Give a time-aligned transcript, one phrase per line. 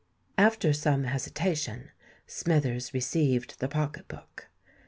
[0.39, 1.91] After some hesitation,
[2.25, 4.49] Smithers received the pocket book.